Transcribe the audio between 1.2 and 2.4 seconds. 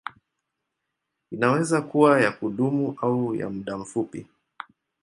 Inaweza kuwa ya